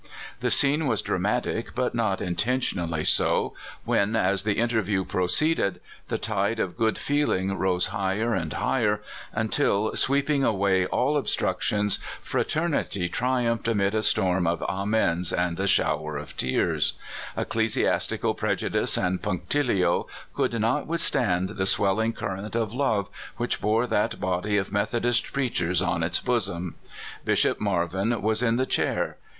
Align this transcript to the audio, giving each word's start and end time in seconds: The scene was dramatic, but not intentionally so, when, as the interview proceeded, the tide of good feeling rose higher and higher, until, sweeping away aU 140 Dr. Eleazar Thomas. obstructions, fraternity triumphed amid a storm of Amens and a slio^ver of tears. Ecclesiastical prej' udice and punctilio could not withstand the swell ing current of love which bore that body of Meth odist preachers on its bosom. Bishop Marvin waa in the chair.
The 0.39 0.49
scene 0.49 0.87
was 0.87 1.03
dramatic, 1.03 1.75
but 1.75 1.93
not 1.93 2.21
intentionally 2.21 3.03
so, 3.05 3.53
when, 3.85 4.15
as 4.15 4.41
the 4.43 4.57
interview 4.57 5.05
proceeded, 5.05 5.79
the 6.07 6.17
tide 6.17 6.59
of 6.59 6.75
good 6.75 6.97
feeling 6.97 7.55
rose 7.55 7.85
higher 7.93 8.33
and 8.33 8.51
higher, 8.51 9.03
until, 9.31 9.95
sweeping 9.95 10.43
away 10.43 10.87
aU 10.87 10.87
140 10.87 10.87
Dr. 10.87 11.05
Eleazar 11.05 11.11
Thomas. 11.11 11.29
obstructions, 11.29 11.99
fraternity 12.19 13.09
triumphed 13.09 13.67
amid 13.67 13.93
a 13.93 14.01
storm 14.01 14.47
of 14.47 14.63
Amens 14.63 15.31
and 15.31 15.59
a 15.59 15.65
slio^ver 15.65 16.19
of 16.19 16.35
tears. 16.35 16.93
Ecclesiastical 17.37 18.33
prej' 18.33 18.67
udice 18.71 18.97
and 19.05 19.21
punctilio 19.21 20.07
could 20.33 20.59
not 20.59 20.87
withstand 20.87 21.49
the 21.49 21.67
swell 21.67 21.99
ing 21.99 22.13
current 22.13 22.55
of 22.55 22.73
love 22.73 23.07
which 23.37 23.61
bore 23.61 23.85
that 23.85 24.19
body 24.19 24.57
of 24.57 24.71
Meth 24.71 24.93
odist 24.95 25.31
preachers 25.31 25.79
on 25.79 26.01
its 26.01 26.19
bosom. 26.19 26.73
Bishop 27.23 27.59
Marvin 27.59 28.19
waa 28.19 28.33
in 28.41 28.55
the 28.55 28.65
chair. 28.65 29.17